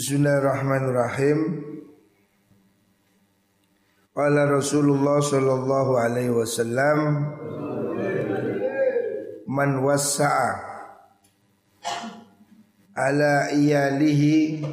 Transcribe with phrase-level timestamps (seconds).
[0.00, 1.60] Bismillahirrahmanirrahim.
[4.16, 7.28] Qala Rasulullah sallallahu alaihi wasallam
[9.44, 10.56] Man wassa'a
[12.96, 14.64] ala iyalihi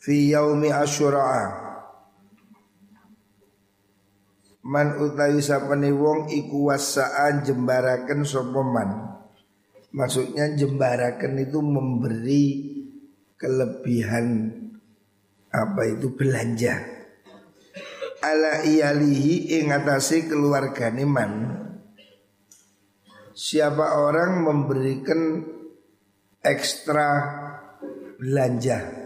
[0.00, 1.52] fi yaumi asyura
[4.64, 9.12] Man utawi sapane wong iku wassa'an jembaraken sapa man
[9.92, 12.71] Maksudnya jembaraken itu memberi
[13.42, 14.54] kelebihan
[15.50, 16.78] apa itu belanja.
[18.22, 21.32] Ala iyalihi ing atase keluargane man.
[23.34, 25.42] Siapa orang memberikan
[26.38, 27.08] ekstra
[28.22, 29.02] belanja.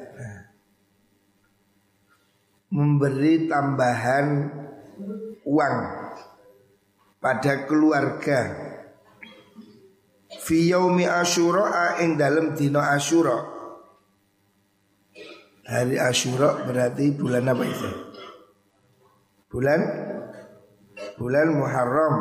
[2.69, 4.27] Memberi tambahan
[5.49, 5.77] uang
[7.17, 8.41] pada keluarga.
[10.45, 13.56] Fi yaumi asyura ing dalam dina asyura
[15.67, 17.91] Hari Ashura berarti bulan apa itu?
[19.51, 19.81] Bulan
[21.19, 22.17] bulan Muharram.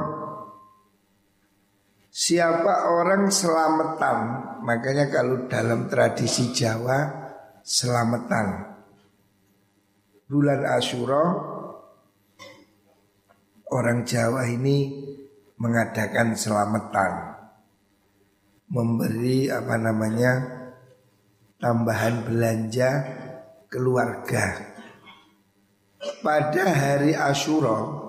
[2.10, 4.18] Siapa orang selamatan,
[4.66, 7.06] makanya kalau dalam tradisi Jawa
[7.62, 8.72] selamatan.
[10.26, 11.22] Bulan Ashura
[13.70, 15.06] orang Jawa ini
[15.62, 17.12] mengadakan selamatan.
[18.74, 20.56] Memberi apa namanya?
[21.56, 22.90] tambahan belanja
[23.76, 24.72] keluarga.
[26.24, 28.08] Pada hari Ashura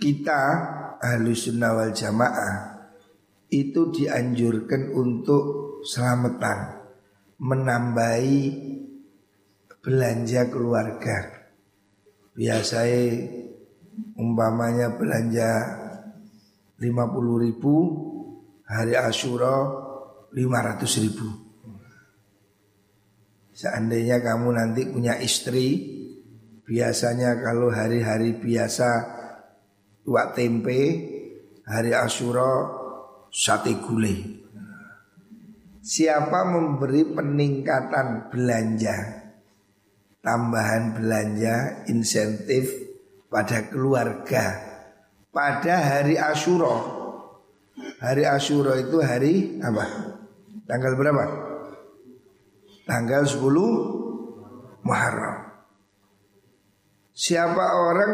[0.00, 0.40] kita
[1.04, 2.80] ahlu sunnah wal jamaah
[3.52, 5.44] itu dianjurkan untuk
[5.84, 6.80] selamatan
[7.36, 8.40] menambahi
[9.84, 11.44] belanja keluarga.
[12.32, 13.04] Biasanya
[14.16, 15.50] umpamanya belanja
[16.80, 17.74] 50 ribu
[18.64, 19.54] hari Ashura
[20.30, 21.47] 500 ribu
[23.58, 25.82] Seandainya kamu nanti punya istri
[26.62, 28.86] Biasanya kalau hari-hari biasa
[30.06, 30.78] Tua tempe
[31.66, 32.70] Hari Asyura
[33.34, 34.14] Sate gulai
[35.82, 39.26] Siapa memberi peningkatan belanja
[40.22, 42.70] Tambahan belanja Insentif
[43.26, 44.54] Pada keluarga
[45.34, 46.94] Pada hari Asyura
[47.98, 50.14] Hari Asyura itu hari apa?
[50.70, 51.47] Tanggal berapa?
[52.88, 55.52] Tanggal 10 Muharram.
[57.12, 58.12] Siapa orang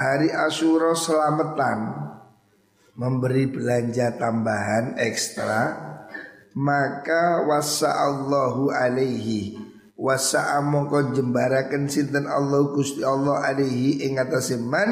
[0.00, 2.08] hari Asyura selamatan
[2.96, 5.86] memberi belanja tambahan ekstra
[6.56, 9.58] maka wasa Allahu alaihi
[9.94, 14.18] wasa mongko jembaraken sinten Allah Gusti Allah alaihi ing
[14.66, 14.90] man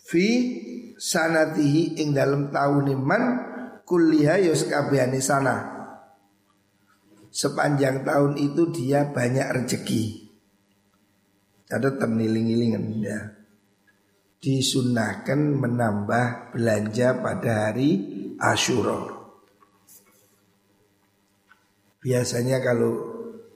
[0.00, 0.26] fi
[0.96, 3.22] sanatihi ing dalam tahun man
[3.84, 5.79] kulliha yus kabehane sana
[7.30, 10.30] sepanjang tahun itu dia banyak rezeki.
[11.70, 13.20] Ada terniling-ilingan ya.
[14.40, 17.90] Disunahkan menambah belanja pada hari
[18.40, 19.20] Ashura.
[22.00, 22.92] Biasanya kalau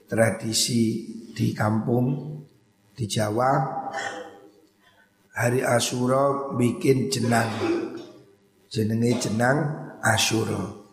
[0.05, 2.37] tradisi di kampung
[2.93, 3.51] di Jawa
[5.35, 7.51] hari Ashura bikin jenang.
[8.69, 9.57] Jenenge jenang
[9.99, 10.84] Ashura.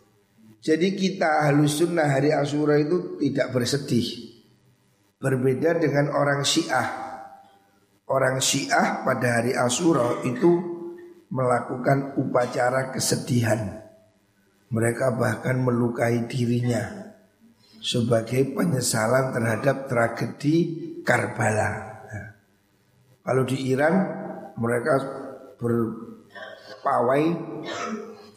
[0.63, 4.31] Jadi kita halus sunnah hari Ashura itu tidak bersedih.
[5.19, 6.87] Berbeda dengan orang syiah.
[8.07, 10.63] Orang syiah pada hari Ashura itu
[11.35, 13.83] melakukan upacara kesedihan.
[14.73, 17.13] Mereka bahkan melukai dirinya
[17.83, 20.55] Sebagai penyesalan terhadap tragedi
[21.03, 21.71] Karbala.
[22.07, 22.29] Nah,
[23.27, 23.95] Kalau di Iran
[24.55, 25.03] mereka
[25.59, 27.25] berpawai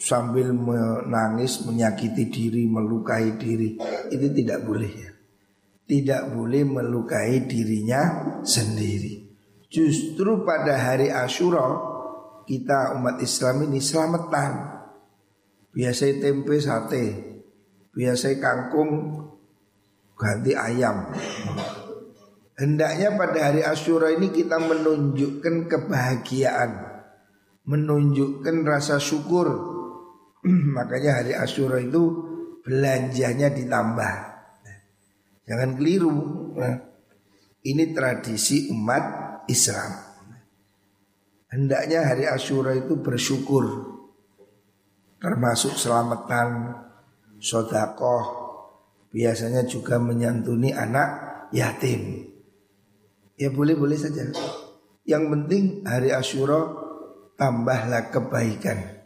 [0.05, 3.73] sambil menangis, menyakiti diri, melukai diri.
[4.13, 5.11] Itu tidak boleh ya.
[5.85, 8.01] Tidak boleh melukai dirinya
[8.45, 9.25] sendiri.
[9.65, 11.65] Justru pada hari Ashura
[12.45, 14.77] kita umat Islam ini selamatan.
[15.73, 17.05] Biasanya tempe sate,
[17.91, 18.89] biasanya kangkung
[20.15, 21.11] ganti ayam.
[22.55, 26.71] Hendaknya pada hari Ashura ini kita menunjukkan kebahagiaan,
[27.67, 29.74] menunjukkan rasa syukur
[30.77, 32.03] Makanya hari Asyura itu
[32.61, 34.13] belanjanya ditambah.
[35.45, 36.13] Jangan keliru.
[37.65, 39.03] Ini tradisi umat
[39.49, 39.91] Islam.
[41.49, 43.93] Hendaknya hari Asyura itu bersyukur.
[45.17, 46.77] Termasuk selamatan,
[47.41, 48.45] sodakoh.
[49.09, 52.27] Biasanya juga menyantuni anak yatim.
[53.39, 54.29] Ya boleh-boleh saja.
[55.05, 56.69] Yang penting hari Asyura
[57.39, 59.04] tambahlah kebaikan.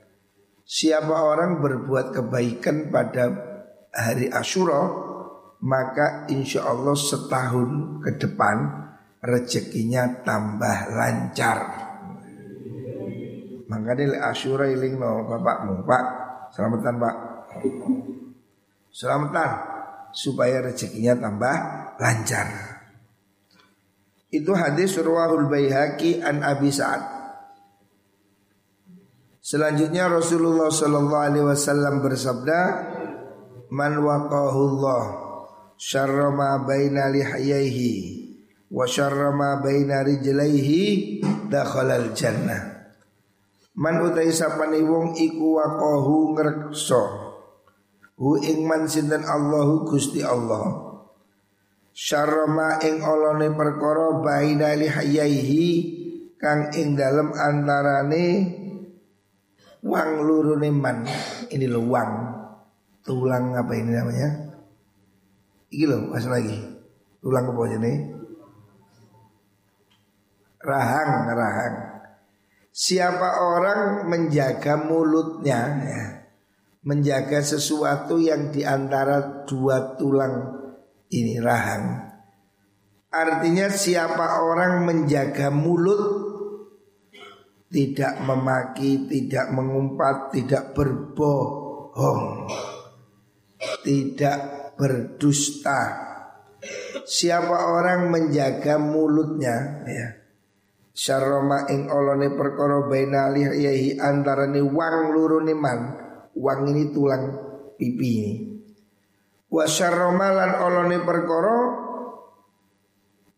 [0.69, 3.25] Siapa orang berbuat kebaikan pada
[3.89, 5.09] hari Ashura
[5.65, 8.57] maka insya Allah setahun ke depan
[9.19, 11.59] rezekinya tambah lancar.
[13.69, 16.03] Makanya le asyura iling no bapakmu, Pak.
[16.53, 17.15] Selamatan Pak.
[18.89, 19.49] Selamatan
[20.13, 21.55] supaya rezekinya tambah
[22.01, 22.47] lancar.
[24.29, 27.18] Itu hadis Surwahul Baihaqi an Abi Sa'ad.
[29.49, 32.59] Selanjutnya Rasulullah Sallallahu Alaihi Wasallam bersabda,
[33.73, 35.03] "Man waqahullah
[35.73, 38.29] syarra ma baina lihayaihi
[38.69, 41.17] wa syarra ma baina rijlaihi
[41.49, 42.93] dakhalal jannah."
[43.73, 47.03] Man utai sapani wong iku waqahu ngrekso
[48.21, 50.93] hu ing man sinten Allahu Gusti Allah
[51.89, 55.65] syarama ing olone perkara baina lihayaihi
[56.37, 58.58] kang ing dalem antarane
[59.83, 61.07] wang lurune man.
[61.51, 62.11] Ini lo wang.
[63.03, 64.29] Tulang apa ini namanya?
[65.71, 66.57] Iki lo pas lagi.
[67.19, 67.93] Tulang apa ini
[70.59, 71.75] rahang rahang.
[72.69, 76.03] Siapa orang menjaga mulutnya ya,
[76.85, 80.55] menjaga sesuatu yang di antara dua tulang
[81.11, 82.07] ini rahang.
[83.09, 86.28] Artinya siapa orang menjaga mulut
[87.69, 92.49] tidak memaki, tidak mengumpat, tidak berbohong,
[93.85, 96.09] tidak berdusta.
[97.05, 100.07] Siapa orang menjaga mulutnya ya.
[100.99, 105.79] Syaroma ing olone perkara baina yahi antarane wang lurune man.
[106.35, 107.23] Wang ini tulang
[107.79, 108.33] pipi ini.
[109.47, 111.59] Wa syarromalan olone perkoro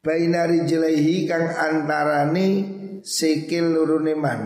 [0.02, 4.42] Bainari jelaihi kang antarani sikil lurune man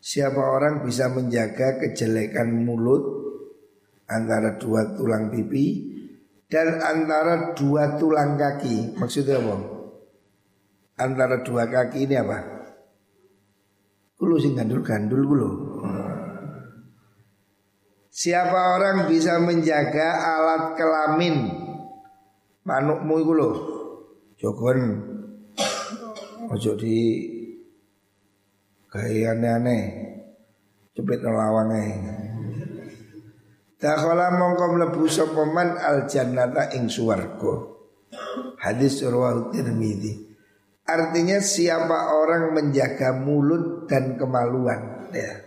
[0.00, 3.04] Siapa orang bisa menjaga kejelekan mulut
[4.08, 5.66] Antara dua tulang pipi
[6.48, 9.56] Dan antara dua tulang kaki Maksudnya apa?
[11.00, 12.38] Antara dua kaki ini apa?
[14.16, 15.50] Kulu sing gandul-gandul kulu
[18.10, 21.36] Siapa orang bisa menjaga alat kelamin
[22.64, 23.54] manukmu itu loh.
[24.36, 25.09] Jogon
[26.50, 26.98] ojo di
[28.90, 29.82] gaya aneh-aneh.
[30.90, 31.86] Cepet nelawange.
[33.80, 37.70] Dakhala mongko mlebu sapa man al jannata ing swarga.
[38.60, 40.28] Hadis riwayat Tirmizi.
[40.84, 45.38] Artinya siapa orang menjaga mulut dan kemaluan ya.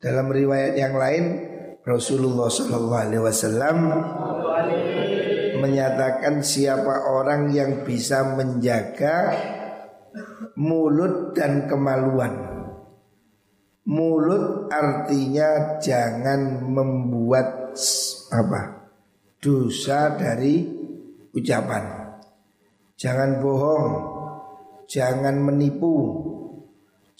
[0.00, 1.24] Dalam riwayat yang lain
[1.84, 3.78] Rasulullah Shallallahu Alaihi Wasallam
[5.60, 9.36] menyatakan siapa orang yang bisa menjaga
[10.54, 12.34] mulut dan kemaluan.
[13.84, 17.76] Mulut artinya jangan membuat
[18.32, 18.88] apa?
[19.36, 20.64] Dosa dari
[21.36, 21.84] ucapan.
[22.96, 23.88] Jangan bohong,
[24.88, 25.94] jangan menipu,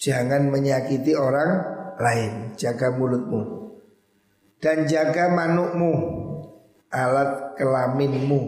[0.01, 1.51] jangan menyakiti orang
[2.01, 2.57] lain.
[2.57, 3.69] Jaga mulutmu.
[4.57, 5.93] Dan jaga manukmu.
[6.89, 8.41] Alat kelaminmu.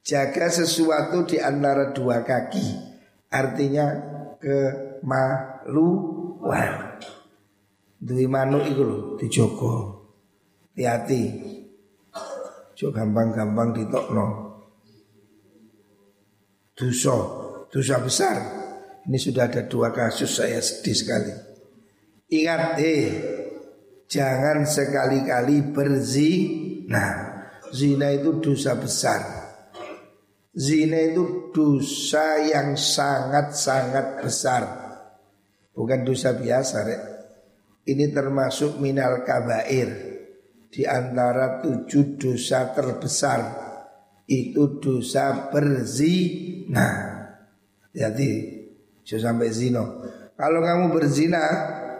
[0.00, 2.93] Jaga sesuatu di antara dua kaki
[3.34, 3.90] Artinya
[4.38, 5.82] kemaluan.
[7.98, 9.72] Dui manuk itu loh dijogo.
[10.70, 11.22] Hati-hati.
[12.74, 14.26] Jok gampang-gampang ditokno.
[16.78, 17.16] Dosa.
[17.66, 18.36] Dosa besar.
[19.04, 21.34] Ini sudah ada dua kasus saya sedih sekali.
[22.30, 23.06] Ingat eh
[24.04, 27.34] Jangan sekali-kali berzina.
[27.74, 29.43] Zina itu dosa besar
[30.54, 34.62] Zina itu dosa yang sangat-sangat besar.
[35.74, 37.02] Bukan dosa biasa rek.
[37.90, 40.14] Ini termasuk minal kabair.
[40.70, 43.62] Di antara tujuh dosa terbesar
[44.24, 46.88] Itu dosa berzina.
[47.92, 48.30] Jadi
[49.04, 49.84] sampai zina.
[50.32, 51.42] Kalau kamu berzina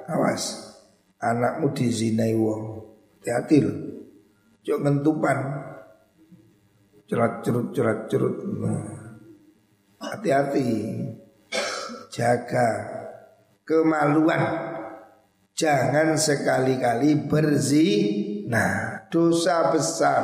[0.08, 0.73] awas
[1.20, 2.80] anakmu dizinai wong.
[3.20, 3.78] Hati-hati loh.
[4.64, 5.38] Cok ngentupan
[7.04, 9.18] cerat cerut cerat cerut nah.
[10.00, 10.68] hati-hati.
[12.14, 12.68] Jaga
[13.66, 14.73] kemaluan.
[15.54, 20.23] Jangan sekali-kali berzina dosa besar.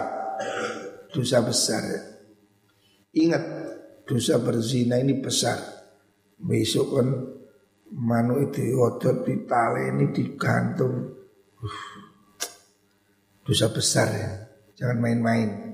[1.11, 1.83] Dosa besar.
[3.15, 3.45] Ingat
[4.07, 5.59] dosa berzina ini besar.
[6.41, 7.09] Besok kan
[7.91, 11.11] Manu itu odot ini digantung.
[11.59, 11.83] Uh,
[13.43, 14.31] Dosa besar ya.
[14.79, 15.70] Jangan main-main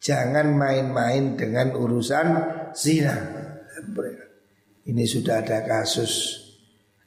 [0.00, 2.26] Jangan main-main dengan urusan
[2.76, 3.16] zina
[4.86, 6.42] Ini sudah ada kasus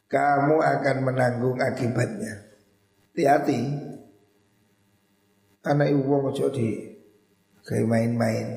[0.09, 2.49] Kamu akan menanggung akibatnya
[3.13, 3.61] Hati-hati
[5.63, 6.89] Anak ibu ojo di
[7.69, 8.47] Kayak main-main.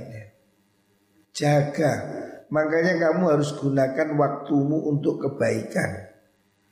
[1.37, 1.93] Jaga.
[2.49, 6.13] Makanya kamu harus gunakan waktumu untuk kebaikan.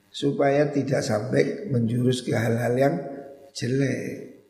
[0.08, 2.94] Supaya tidak sampai menjurus ke hal-hal yang
[3.52, 4.40] jelek.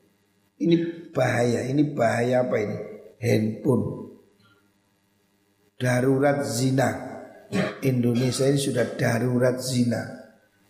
[0.63, 0.77] Ini
[1.11, 2.79] bahaya, ini bahaya apa ini?
[3.21, 4.17] Handphone.
[5.77, 7.09] Darurat zina.
[7.85, 10.01] Indonesia ini sudah darurat zina.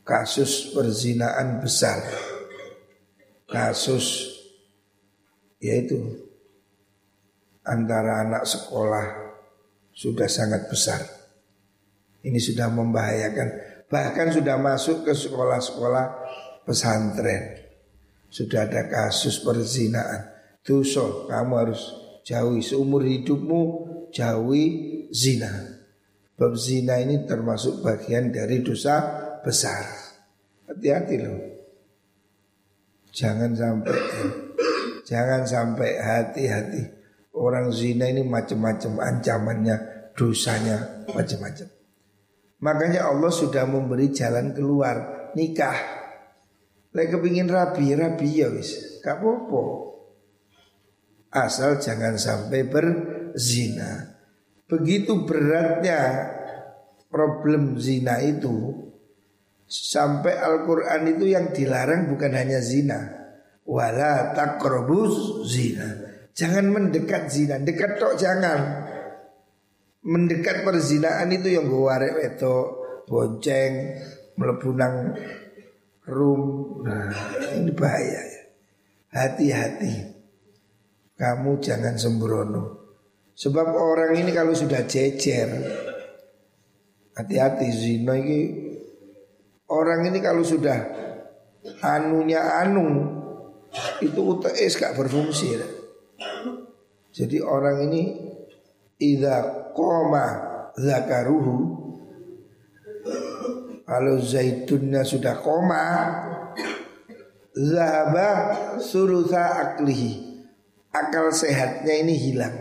[0.03, 2.03] Kasus perzinaan besar.
[3.47, 4.37] Kasus
[5.61, 6.01] yaitu
[7.63, 9.07] antara anak sekolah
[9.93, 11.05] sudah sangat besar.
[12.25, 13.49] Ini sudah membahayakan.
[13.91, 16.07] Bahkan sudah masuk ke sekolah-sekolah
[16.65, 17.61] pesantren.
[18.31, 20.31] Sudah ada kasus perzinaan.
[20.61, 21.83] Dosa, kamu harus
[22.25, 23.61] jauhi seumur hidupmu
[24.15, 24.65] jauhi
[25.11, 25.51] zina.
[26.41, 28.97] Bab zina ini termasuk bagian dari dosa
[29.45, 29.85] besar.
[30.71, 31.41] Hati-hati loh.
[33.11, 33.97] Jangan sampai
[35.05, 36.83] jangan sampai hati-hati.
[37.37, 39.77] Orang zina ini macam-macam ancamannya,
[40.17, 41.69] dosanya macam-macam.
[42.61, 45.79] Makanya Allah sudah memberi jalan keluar nikah.
[46.91, 49.31] Lek kepingin rabi, rabi ya wis, gak apa
[51.31, 54.19] Asal jangan sampai berzina.
[54.67, 56.31] Begitu beratnya
[57.11, 58.87] problem zina itu
[59.67, 63.19] sampai Al-Qur'an itu yang dilarang bukan hanya zina.
[63.67, 68.89] Wala takrobus zina Jangan mendekat zina, dekat tok jangan.
[70.01, 72.41] Mendekat perzinaan itu yang gue warek
[73.05, 74.01] bonceng,
[74.41, 75.19] melebunang
[76.09, 76.43] rum.
[76.87, 77.13] Nah,
[77.61, 78.43] ini bahaya ya.
[79.11, 80.10] Hati-hati.
[81.21, 82.81] Kamu jangan sembrono.
[83.37, 85.49] Sebab orang ini kalau sudah jejer
[87.17, 88.41] Hati-hati zina ini
[89.69, 90.77] Orang ini kalau sudah
[91.81, 93.17] Anunya anu
[94.05, 95.65] Itu UTS gak berfungsi ya.
[97.17, 98.03] Jadi orang ini
[99.01, 100.27] Ida koma
[100.77, 101.57] zakaruhu
[103.89, 105.85] Kalau zaitunnya sudah koma
[107.57, 108.29] Zahaba
[108.81, 110.30] surusa aklihi
[110.91, 112.57] Akal sehatnya ini hilang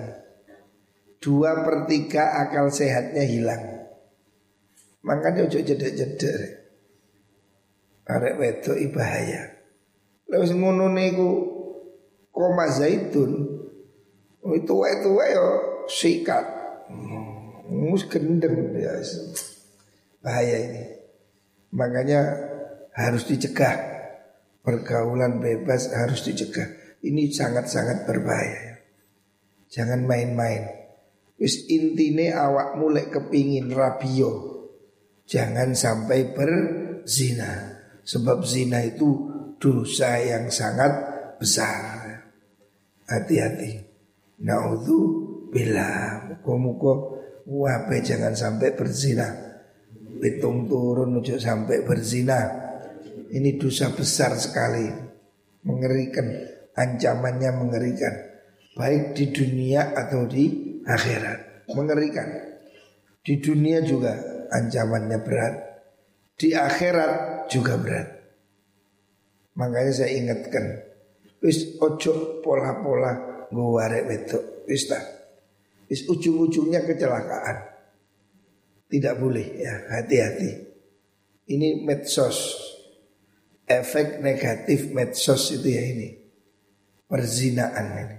[1.19, 3.89] Dua per tiga akal sehatnya hilang
[5.03, 6.41] Makanya ojo jedek-jedek
[8.05, 9.57] Arek wedok ibahaya
[10.29, 11.29] Lalu ngono niku
[12.29, 13.59] koma zaitun
[14.39, 15.47] Oh, itu itu yo
[15.91, 16.45] sikat.
[17.69, 18.95] Mus gendeng ya.
[20.23, 20.83] Bahaya ini.
[21.75, 22.19] Makanya
[22.95, 23.99] harus dicegah.
[24.63, 26.78] Pergaulan bebas harus dicegah.
[26.99, 28.83] Ini sangat-sangat berbahaya.
[29.71, 30.79] Jangan main-main.
[31.39, 34.59] Wis intine awak mulai kepingin rabio.
[35.23, 37.79] Jangan sampai berzina.
[38.03, 40.91] Sebab zina itu dosa yang sangat
[41.39, 42.27] besar.
[43.07, 43.87] Hati-hati.
[44.43, 44.99] Naudhu
[45.53, 46.93] bila muka-muka
[47.47, 49.29] wape jangan sampai berzina.
[50.19, 52.67] Hitung turun ujuk sampai berzina.
[53.31, 54.91] Ini dosa besar sekali.
[55.63, 56.58] Mengerikan.
[56.75, 58.13] Ancamannya mengerikan.
[58.77, 61.69] Baik di dunia atau di akhirat.
[61.73, 62.27] Mengerikan.
[63.21, 64.15] Di dunia juga
[64.49, 65.55] ancamannya berat.
[66.39, 68.07] Di akhirat juga berat.
[69.59, 70.65] Makanya saya ingatkan.
[71.39, 74.85] Wis ojo pola-pola gue wedok wis
[75.89, 77.57] wis ujung-ujungnya kecelakaan
[78.89, 80.69] tidak boleh ya hati-hati
[81.49, 82.61] ini medsos
[83.65, 86.09] efek negatif medsos itu ya ini
[87.09, 88.17] perzinaan ini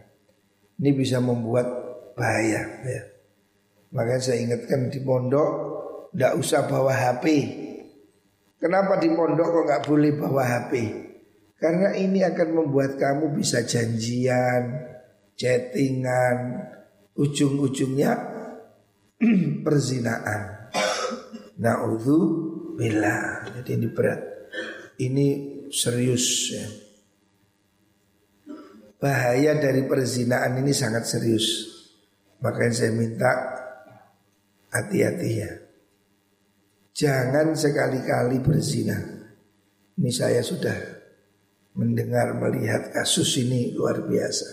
[0.82, 1.70] ini bisa membuat
[2.18, 3.02] bahaya ya
[3.94, 5.50] makanya saya ingatkan di pondok
[6.10, 7.24] tidak usah bawa HP
[8.58, 10.72] kenapa di pondok kok nggak boleh bawa HP
[11.60, 14.90] karena ini akan membuat kamu bisa janjian
[15.40, 16.36] chattingan,
[17.16, 18.12] ujung-ujungnya
[19.64, 20.68] perzinaan.
[21.56, 22.20] Naudhu
[22.76, 23.48] bila.
[23.56, 24.20] Jadi ini berat.
[25.00, 25.26] Ini
[25.72, 26.66] serius ya.
[29.00, 31.72] Bahaya dari perzinaan ini sangat serius.
[32.44, 33.32] Makanya saya minta
[34.68, 35.52] hati-hati ya.
[36.92, 39.00] Jangan sekali-kali berzina.
[39.96, 40.76] Ini saya sudah
[41.80, 44.48] mendengar melihat kasus ini luar biasa.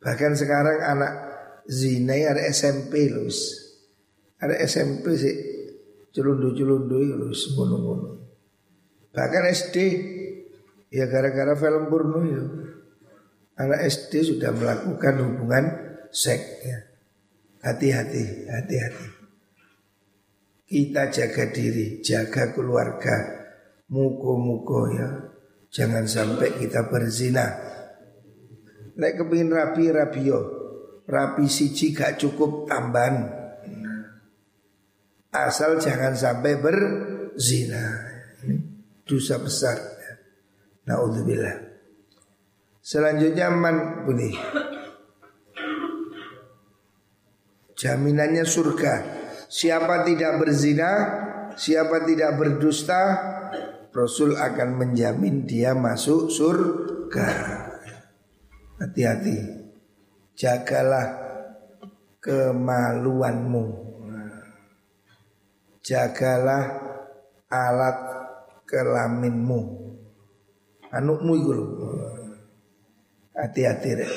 [0.00, 1.12] Bahkan sekarang anak
[1.68, 3.28] zina ada SMP loh.
[4.40, 5.36] Ada SMP sih
[6.12, 8.10] culundu-culundu loh ngono-ngono.
[9.12, 9.76] Bahkan SD
[10.92, 12.42] ya gara-gara film porno ya.
[13.54, 15.64] Anak SD sudah melakukan hubungan
[16.10, 16.78] seks ya.
[17.62, 19.08] Hati-hati, hati-hati.
[20.66, 23.46] Kita jaga diri, jaga keluarga.
[23.94, 25.08] Muko-muko ya.
[25.70, 27.46] Jangan sampai kita berzina.
[28.94, 30.64] Lek kepingin rapi rabio
[31.04, 33.44] rapi siji gak cukup tambahan.
[35.34, 37.84] Asal jangan sampai berzina.
[38.46, 38.56] Ini
[39.02, 39.76] dosa besar.
[40.86, 41.73] Naudzubillah.
[42.84, 44.36] Selanjutnya man bunyi.
[47.80, 48.94] Jaminannya surga.
[49.48, 50.90] Siapa tidak berzina,
[51.56, 53.00] siapa tidak berdusta,
[53.88, 57.28] Rasul akan menjamin dia masuk surga.
[58.76, 59.64] Hati-hati.
[60.36, 61.08] Jagalah
[62.20, 63.64] kemaluanmu.
[65.80, 66.64] Jagalah
[67.48, 67.98] alat
[68.68, 69.60] kelaminmu.
[70.92, 71.52] Anukmu itu
[73.34, 74.12] Hati-hati deh.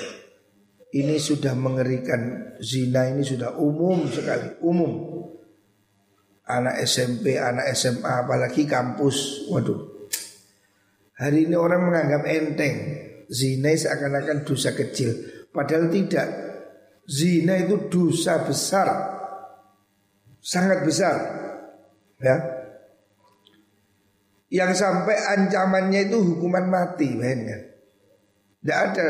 [0.93, 2.53] Ini sudah mengerikan.
[2.62, 4.93] Zina ini sudah umum sekali Umum.
[6.47, 9.50] Anak SMP, anak SMA Apalagi kampus.
[9.50, 10.09] Waduh.
[11.17, 12.75] Hari ini orang menganggap enteng.
[13.27, 15.17] Zina seakan-akan dosa kecil.
[15.50, 16.29] Padahal tidak.
[17.09, 18.88] Zina itu dosa besar.
[20.39, 21.15] Sangat besar.
[22.21, 22.38] Ya.
[24.47, 27.76] Yang sampai ancamannya itu hukuman mati Banyak
[28.67, 29.07] Tidak ada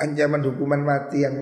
[0.00, 1.36] ancaman hukuman mati yang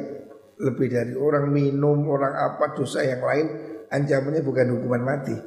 [0.59, 3.47] lebih dari orang minum, orang apa dosa yang lain,
[3.87, 5.39] ancamannya bukan hukuman mati.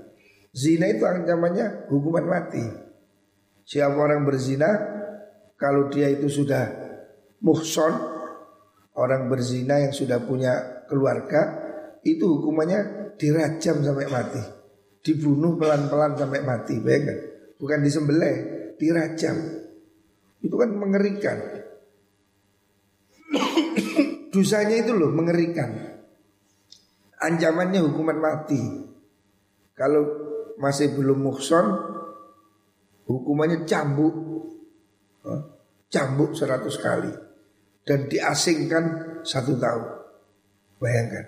[0.55, 2.63] Zina itu ancamannya hukuman mati.
[3.67, 4.72] Siapa orang berzina,
[5.60, 6.63] kalau dia itu sudah
[7.43, 7.91] muhson,
[8.95, 11.51] orang berzina yang sudah punya keluarga,
[12.00, 14.39] itu hukumannya dirajam sampai mati.
[15.03, 17.19] Dibunuh pelan-pelan sampai mati, bayangkan.
[17.60, 18.36] Bukan disembelih,
[18.79, 19.36] dirajam.
[20.39, 21.64] Itu kan mengerikan.
[24.32, 25.72] Dosanya itu loh mengerikan.
[27.20, 28.60] Ancamannya hukuman mati.
[29.75, 30.04] Kalau
[30.60, 31.65] masih belum muhson,
[33.08, 34.15] hukumannya cambuk.
[35.88, 37.12] Cambuk seratus kali.
[37.86, 38.84] Dan diasingkan
[39.24, 39.86] satu tahun.
[40.82, 41.25] Bayangkan.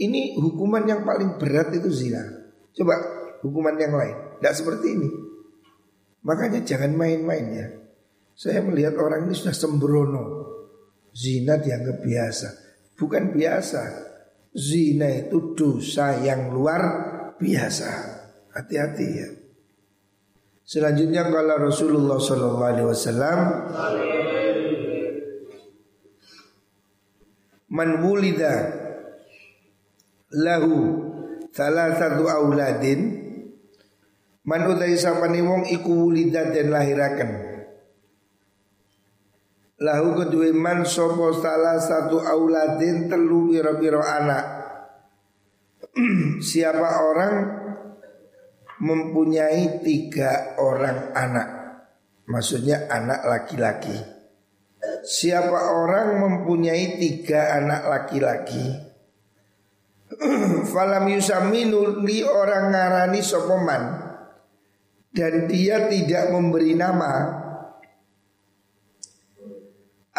[0.00, 2.22] Ini hukuman yang paling berat itu zina.
[2.72, 2.96] Coba
[3.44, 4.16] hukuman yang lain.
[4.40, 5.10] Tidak seperti ini.
[6.24, 7.66] Makanya jangan main-main ya.
[8.32, 10.24] Saya melihat orang ini sudah sembrono.
[11.10, 12.48] Zina dianggap biasa.
[12.94, 13.82] Bukan biasa.
[14.54, 16.82] Zina itu dosa yang luar
[17.38, 17.90] biasa.
[18.50, 19.28] Hati-hati ya.
[20.66, 23.34] Selanjutnya kalau Rasulullah SAW
[27.70, 28.54] Man wulida
[30.30, 30.74] lahu
[31.54, 33.18] salah satu auladin
[34.46, 37.49] man utai sapani wong iku wulida dan lahirakan
[39.80, 44.44] Lahu kedua man sopo salah satu auladin telu biro-biro anak.
[46.52, 47.34] Siapa orang
[48.76, 51.48] mempunyai tiga orang anak?
[52.28, 53.96] Maksudnya anak laki-laki.
[55.00, 58.84] Siapa orang mempunyai tiga anak laki-laki?
[60.76, 63.82] Falam yusaminu li orang ngarani sopoman.
[65.08, 67.39] Dan dia tidak memberi nama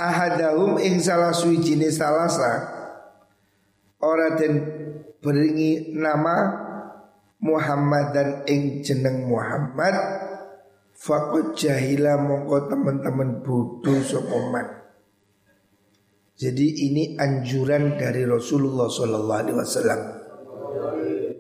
[0.01, 2.81] ahadahum ing salah suwijine salasa.
[4.01, 4.53] Ora den
[5.21, 6.57] beringi nama
[7.45, 9.93] Muhammad dan ing jeneng Muhammad.
[10.97, 14.69] Fakut jahila mongko teman-teman bodoh sopoman
[16.37, 20.01] Jadi ini anjuran dari Rasulullah Sallallahu Alaihi Wasallam.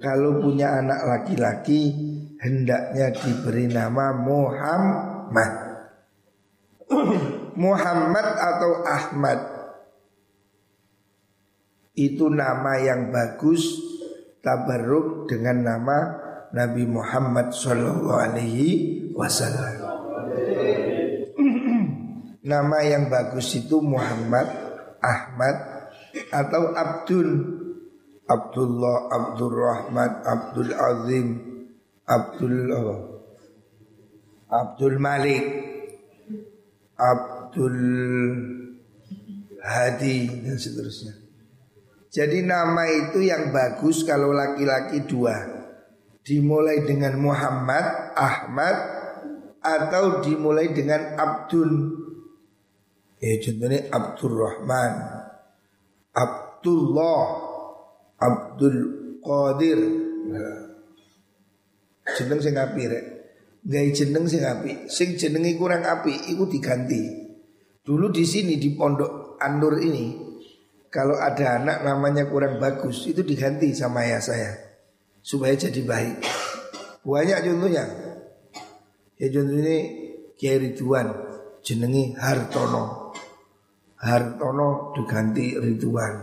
[0.01, 1.93] Kalau punya anak laki-laki
[2.41, 5.53] Hendaknya diberi nama Muhammad
[7.57, 9.39] Muhammad atau Ahmad?
[11.95, 13.67] Itu nama yang bagus
[14.41, 15.97] tabarruk dengan nama
[16.51, 18.67] Nabi Muhammad Shallallahu Alaihi
[19.15, 19.75] Wasallam.
[22.41, 24.49] nama yang bagus itu Muhammad,
[24.97, 25.55] Ahmad
[26.33, 27.29] atau Abdul,
[28.25, 31.27] Abdullah, Abdul Rahman, Abdul Azim,
[32.09, 32.71] Abdul
[34.51, 35.45] Abdul Malik,
[36.99, 37.79] Abdul Abdul
[39.59, 41.19] Hadi dan seterusnya.
[42.07, 45.35] Jadi nama itu yang bagus kalau laki-laki dua.
[46.23, 48.75] Dimulai dengan Muhammad, Ahmad
[49.59, 51.71] atau dimulai dengan Abdul.
[53.19, 54.93] Ya contohnya Abdurrahman,
[56.15, 57.23] Abdullah,
[58.15, 58.79] Abdul
[59.19, 59.79] Qadir.
[60.31, 60.63] Nah.
[62.15, 63.05] Jeneng sing api rek.
[63.61, 67.30] Gaya jeneng sing api, sing jenengi kurang api iku diganti.
[67.81, 70.13] Dulu di sini di pondok Anur ini
[70.91, 74.51] kalau ada anak namanya kurang bagus itu diganti sama ayah saya
[75.23, 76.17] supaya jadi baik.
[77.01, 77.85] Banyak contohnya.
[79.17, 79.77] Ya contoh ini
[80.37, 81.07] Kiai Ridwan
[81.65, 83.13] jenengi Hartono.
[83.97, 86.13] Hartono diganti Ridwan.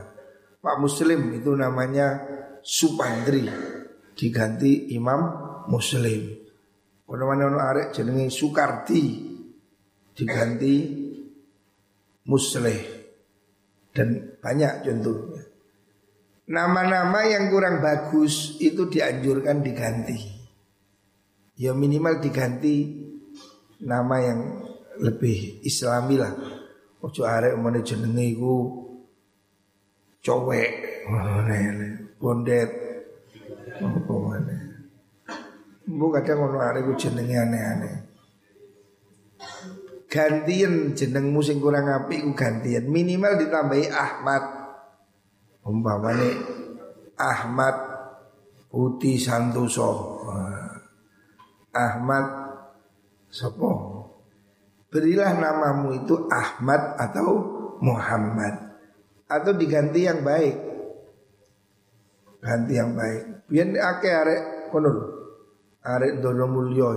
[0.62, 2.22] Pak Muslim itu namanya
[2.62, 3.50] Supandri
[4.14, 5.22] diganti Imam
[5.66, 6.38] Muslim.
[7.08, 9.02] Ono mana ono arek jenenge Sukarti
[10.12, 11.07] diganti
[12.28, 12.80] Musleh
[13.96, 15.42] dan banyak contohnya.
[16.48, 20.16] Nama-nama yang kurang bagus itu dianjurkan diganti.
[21.60, 23.04] Ya minimal diganti
[23.84, 24.40] nama yang
[25.02, 26.32] lebih islami lah.
[27.04, 28.54] Ojo arek umane jenenge iku
[30.24, 31.04] cowek,
[32.18, 32.70] bondet,
[33.78, 34.56] apa mana.
[35.84, 38.07] Bu kadang ngono arek jenenge aneh-aneh.
[40.08, 42.88] Gantian jenengmu sing kurang apik ku gantian.
[42.88, 44.42] Minimal ditambahi Ahmad.
[45.68, 46.32] Umpamane
[47.20, 47.76] Ahmad
[48.72, 50.16] Putih Santoso.
[51.76, 52.26] Ahmad
[53.28, 54.00] Sopo
[54.88, 57.28] Berilah namamu itu Ahmad atau
[57.84, 58.80] Muhammad.
[59.28, 60.56] Atau diganti yang baik.
[62.40, 63.44] Ganti yang baik.
[63.44, 64.42] Biar ake arek
[64.72, 64.88] kono
[65.84, 66.88] Arek dono mulyo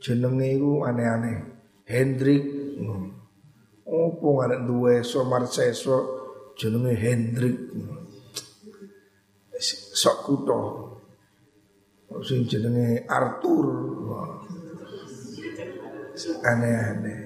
[0.00, 1.59] Jenenge iku aneh-aneh
[1.90, 2.44] Hendrik
[3.90, 5.96] Opo arek duwe so marseso
[6.54, 7.58] Jenenge Hendrik
[9.98, 10.60] Sok kuto
[12.22, 13.66] Sing jenenge Arthur
[16.44, 17.20] aneh-aneh.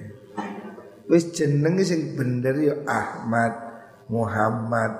[1.05, 3.53] Wis jeneng sing bener ya Ahmad,
[4.09, 4.93] Muhammad,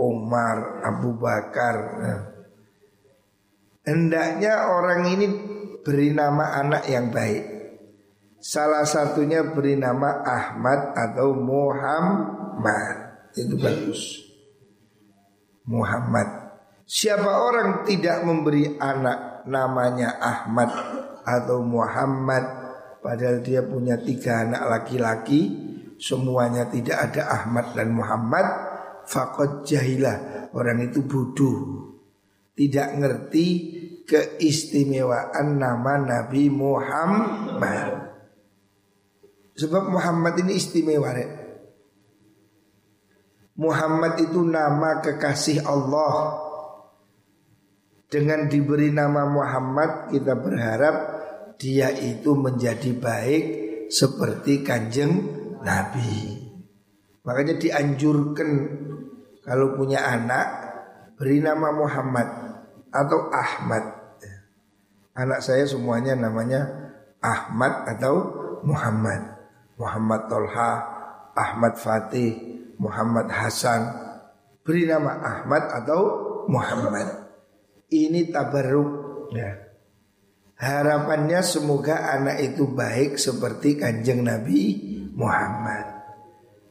[0.00, 1.76] Umar, Abu Bakar.
[2.00, 2.20] Nah.
[3.84, 5.26] Hendaknya orang ini
[5.84, 7.59] beri nama anak yang baik.
[8.40, 12.96] Salah satunya beri nama Ahmad atau Muhammad.
[13.36, 14.24] Itu bagus.
[15.68, 16.56] Muhammad.
[16.88, 20.72] Siapa orang tidak memberi anak namanya Ahmad
[21.22, 22.42] atau Muhammad
[23.00, 25.40] Padahal dia punya tiga anak laki-laki
[26.00, 28.46] Semuanya tidak ada Ahmad dan Muhammad
[29.08, 31.56] Fakot jahilah Orang itu bodoh
[32.52, 33.46] Tidak ngerti
[34.04, 37.99] keistimewaan nama Nabi Muhammad
[39.58, 41.30] Sebab Muhammad ini istimewa rek.
[43.60, 46.48] Muhammad itu nama kekasih Allah
[48.10, 50.96] Dengan diberi nama Muhammad kita berharap
[51.60, 53.44] dia itu menjadi baik
[53.86, 55.30] seperti kanjeng
[55.62, 56.42] Nabi.
[57.22, 58.50] Makanya dianjurkan
[59.46, 60.46] kalau punya anak
[61.14, 62.28] beri nama Muhammad
[62.90, 63.84] atau Ahmad.
[65.14, 66.66] Anak saya semuanya namanya
[67.22, 68.14] Ahmad atau
[68.66, 69.39] Muhammad.
[69.80, 70.70] Muhammad Tolha,
[71.32, 72.36] Ahmad Fatih,
[72.76, 73.80] Muhammad Hasan.
[74.60, 76.02] Beri nama Ahmad atau
[76.52, 77.32] Muhammad.
[77.88, 78.90] Ini tabarruk
[79.32, 79.70] ya.
[80.60, 84.76] Harapannya semoga anak itu baik seperti kanjeng Nabi
[85.16, 86.04] Muhammad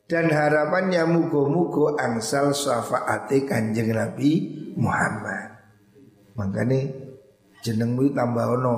[0.05, 5.57] Dan harapannya mugo-mugo angsal syafaati kanjeng Nabi Muhammad
[6.37, 6.85] Makanya
[7.65, 8.75] jenengmu tambah ono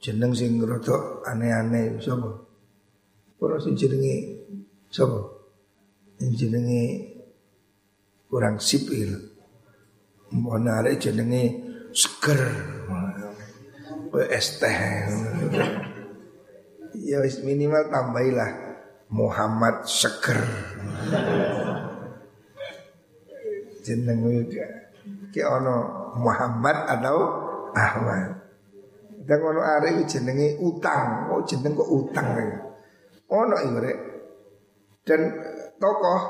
[0.00, 2.43] Jeneng sing rotok aneh-aneh Siapa?
[3.38, 4.44] Kalau sing jenengi
[4.88, 5.18] Siapa?
[6.22, 6.84] Yang jenengi
[8.30, 9.10] kurang sipil
[10.34, 11.50] Mau narik jenengi
[11.94, 12.42] seger
[14.22, 14.78] es teh.
[16.94, 18.50] Ya minimal tambahilah
[19.10, 20.38] Muhammad Seger.
[23.82, 24.22] Jeneng
[25.34, 25.76] ki ono
[26.22, 27.16] Muhammad atau
[27.74, 28.38] Ahmad.
[29.24, 31.34] Dan ono arek jenenge utang.
[31.34, 32.48] Oh jeneng kok utang ya.
[33.34, 33.98] Ono iku rek.
[35.02, 35.20] Dan
[35.82, 36.20] tokoh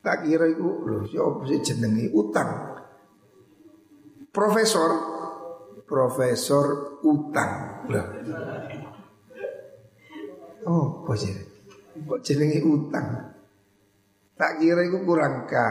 [0.00, 2.50] tak kira iku lho siapa sih jenenge utang.
[4.30, 4.90] Profesor
[5.90, 6.66] Profesor
[7.02, 7.82] Utang.
[7.90, 8.06] Loh.
[10.70, 11.34] Oh, sih?
[12.06, 13.34] Kok jenenge utang?
[14.38, 15.66] Tak kira itu kurang ka.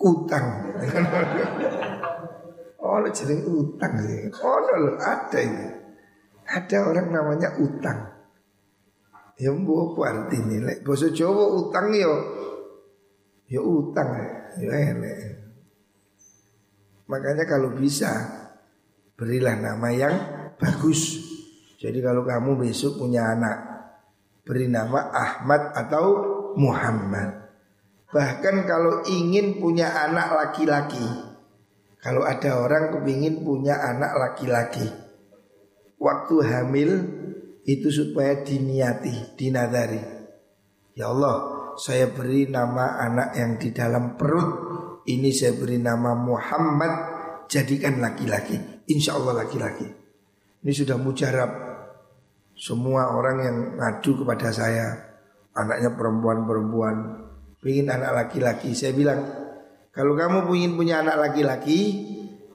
[0.00, 0.72] Utang.
[2.80, 4.32] oh, lo jenenge utang sih.
[4.40, 5.66] Oh, lo ada ini.
[6.48, 8.17] Ada orang namanya utang.
[9.38, 10.82] Ya mbok apa artine lek
[11.14, 12.14] Jawa utang yo
[13.48, 14.10] ya utang
[14.58, 15.18] ya elek.
[17.08, 18.10] Makanya kalau bisa
[19.16, 20.14] berilah nama yang
[20.60, 21.24] bagus.
[21.78, 23.56] Jadi kalau kamu besok punya anak,
[24.44, 26.04] beri nama Ahmad atau
[26.58, 27.48] Muhammad.
[28.10, 31.06] Bahkan kalau ingin punya anak laki-laki,
[32.02, 34.90] kalau ada orang kepingin punya anak laki-laki,
[36.02, 36.90] waktu hamil
[37.68, 40.00] itu supaya diniati, dinadari.
[40.96, 41.36] Ya Allah,
[41.76, 44.50] saya beri nama anak yang di dalam perut
[45.04, 46.92] ini saya beri nama Muhammad,
[47.52, 48.78] jadikan laki-laki.
[48.88, 49.84] Insya Allah laki-laki
[50.64, 51.50] Ini sudah mujarab
[52.56, 54.86] Semua orang yang ngadu kepada saya
[55.52, 56.96] Anaknya perempuan-perempuan
[57.68, 59.20] Ingin anak laki-laki Saya bilang
[59.92, 62.06] Kalau kamu ingin punya anak laki-laki,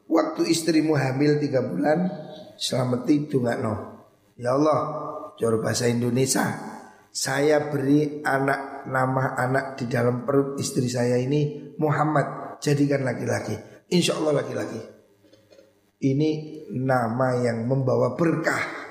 [0.08, 2.08] waktu istrimu hamil tiga bulan,
[2.56, 3.93] selamati itu nggak no.
[4.34, 4.80] Ya Allah,
[5.38, 6.46] cara bahasa Indonesia,
[7.14, 13.54] saya beri anak nama anak di dalam perut istri saya ini Muhammad, jadikan laki-laki.
[13.94, 14.82] Insya Allah laki-laki.
[16.04, 16.32] Ini
[16.74, 18.82] nama yang membawa berkah.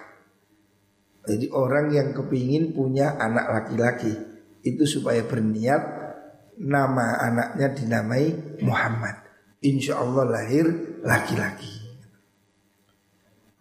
[1.26, 4.14] Jadi orang yang kepingin punya anak laki-laki
[4.62, 5.83] itu supaya berniat
[6.62, 8.26] nama anaknya dinamai
[8.62, 9.26] Muhammad.
[9.62, 10.66] Insya Allah lahir
[11.02, 11.82] laki-laki.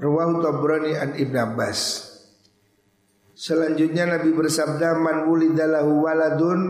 [0.02, 2.10] Rawahu Tabrani an Ibn Abbas.
[3.38, 6.62] Selanjutnya Nabi bersabda man wulidalahu waladun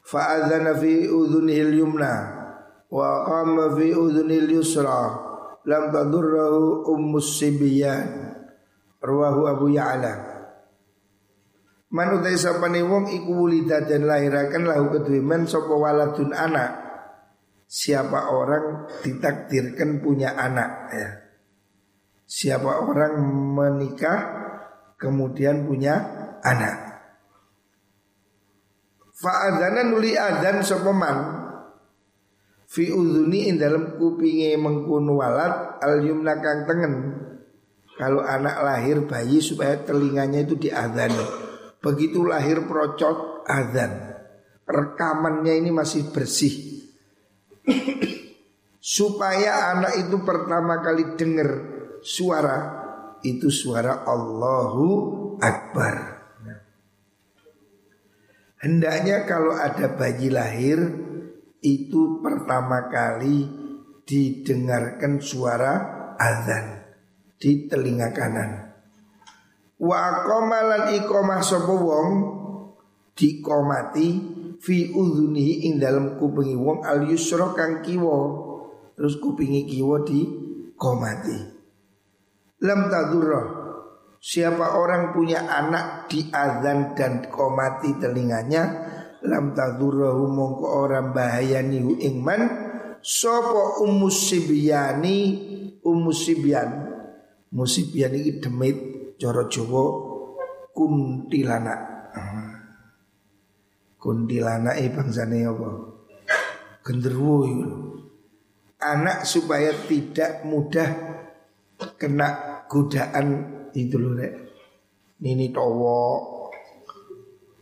[0.00, 2.12] fa'adzana fi udhunihil yumna
[2.88, 5.12] wa qama fi udhunihil yusra
[5.68, 8.36] lam tadurrahu ummus sibyan
[9.04, 10.40] rawahu Abu Ya'la
[11.90, 16.86] Man utai sapane wong iku wulida dan lahirakan lahu kedue men waladun anak.
[17.66, 21.08] Siapa orang ditakdirkan punya anak ya.
[22.30, 23.18] Siapa orang
[23.58, 24.18] menikah
[24.94, 25.98] kemudian punya
[26.46, 27.02] anak.
[29.18, 31.18] Fa'adana nuli adan sapa man
[32.70, 36.94] fi udhuni ing dalam kupinge mengkunu walad al yumna kang tengen.
[37.98, 41.20] Kalau anak lahir bayi supaya telinganya itu diadani
[41.84, 43.92] Begitu lahir procot azan
[44.64, 46.80] Rekamannya ini masih bersih
[48.80, 51.69] Supaya anak itu pertama kali dengar
[52.04, 52.88] suara.
[53.20, 54.86] Itu suara Allahu
[55.40, 56.20] Akbar.
[58.60, 61.08] Hendaknya kalau ada bayi lahir
[61.60, 63.44] Itu pertama kali
[64.08, 65.72] didengarkan suara
[66.16, 66.88] azan
[67.36, 68.72] Di telinga kanan.
[69.80, 72.08] Wa aqamalan iqamah sapa wong
[73.12, 74.08] dikomati
[74.60, 78.48] fi udhunihi ing dalam kupingi wong al yusra kang kiwa.
[78.96, 80.20] Terus kupingi kiwa di
[80.80, 81.59] komati
[82.60, 83.42] lam tadurra
[84.20, 88.62] siapa orang punya anak di azan dan komati telinganya
[89.24, 92.42] lam tadurrahu mongko orang bahayani hu ing man
[93.00, 95.16] sapa ummus sibyani
[95.84, 96.90] ummus sibyan
[97.50, 98.76] musibyan iki demit
[99.20, 99.84] Coro Jawa
[100.72, 101.80] kuntilanak.
[104.00, 105.68] Kuntilanak eh bangsane apa?
[106.80, 107.44] Genderuwo
[108.80, 110.88] Anak supaya tidak mudah
[112.00, 113.26] kena godaan
[113.74, 114.34] itu loh rek.
[115.26, 116.22] Nini towo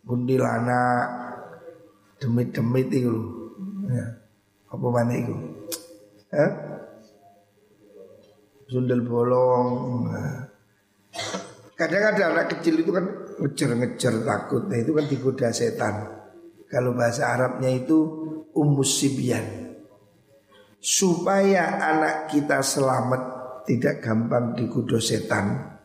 [0.04, 1.06] kuntilanak
[2.20, 3.28] demit-demit itu loh.
[3.88, 4.04] Ya.
[4.68, 5.34] Apa mana itu?
[6.28, 6.50] Eh?
[8.68, 9.68] Sundel bolong.
[10.12, 10.44] Nah.
[11.78, 13.06] Kadang ada anak kecil itu kan
[13.38, 16.10] ngejar-ngejar takut Nah itu kan digoda setan
[16.66, 17.98] Kalau bahasa Arabnya itu
[18.50, 19.78] umus sibian
[20.82, 23.37] Supaya anak kita selamat
[23.68, 25.76] Tidak gampang digoda setan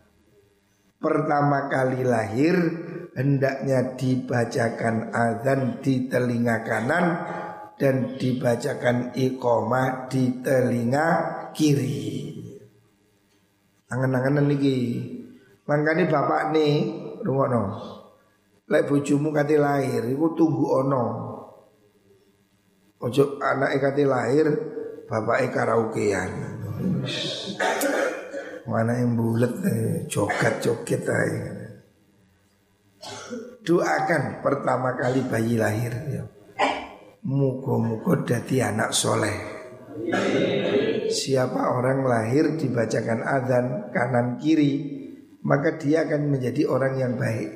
[0.95, 2.55] Pertama kali lahir
[3.11, 7.05] Hendaknya dibacakan azan di telinga kanan
[7.75, 11.07] Dan dibacakan iqomah di telinga
[11.51, 12.39] kiri
[13.91, 14.79] Angan-anganan lagi
[15.63, 17.63] Mangkane bapak nih rungono.
[18.67, 21.05] Lek bojomu kate lahir iku tunggu ono.
[22.99, 24.47] Ojo anak kate lahir
[25.07, 26.52] bapake karaokean.
[28.63, 31.63] Mana yang bulat eh, joget-joget aja.
[33.63, 36.23] Doakan pertama kali bayi lahir ya.
[37.23, 39.37] Muka-muka dadi anak soleh.
[41.07, 45.03] Siapa orang lahir dibacakan adzan kanan kiri
[45.43, 47.51] maka dia akan menjadi orang yang baik.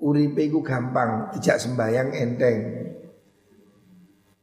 [0.00, 2.58] Uripe iku gampang, tidak sembayang enteng.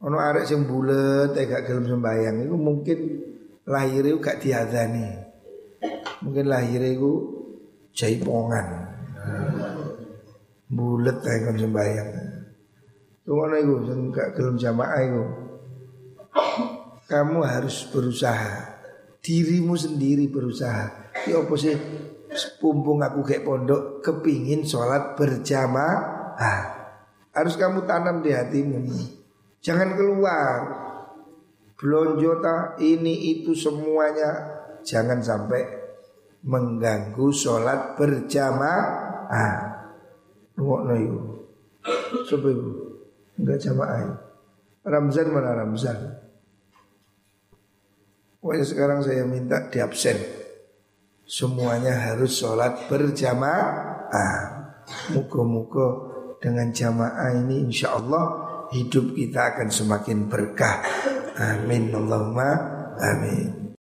[0.06, 2.98] Ono arek sing bulet gak gelem sembayang iku mungkin
[3.68, 5.12] lahir iku gak diadani.
[6.24, 7.12] Mungkin lahir iku
[7.92, 8.66] jaipongan.
[10.72, 12.10] Bulet ae gelem sembayang.
[13.28, 15.24] Ngono iku sing gak gelem jamaah iku.
[17.08, 18.80] Kamu harus berusaha.
[19.20, 21.12] Dirimu sendiri berusaha.
[21.28, 21.74] Ya apa sih
[22.60, 26.60] Pumpung aku kayak pondok kepingin sholat berjamaah
[27.32, 28.78] Harus kamu tanam di hatimu
[29.58, 30.87] Jangan keluar
[31.78, 35.62] Belonjota ini itu semuanya Jangan sampai
[36.42, 39.56] mengganggu sholat berjamaah.
[40.54, 41.22] Nunggu yuk
[42.26, 42.70] Coba ibu
[43.38, 44.18] Enggak jamaah
[44.88, 45.98] Ramzan mana Ramzan?
[48.40, 50.16] Pokoknya sekarang saya minta di absen
[51.28, 54.56] semuanya harus sholat berjamaah.
[55.12, 55.86] Muka-muka
[56.40, 58.24] dengan jamaah ini insya Allah
[58.72, 60.80] hidup kita akan semakin berkah.
[61.38, 62.50] Amin Allahumma
[62.98, 63.67] amin.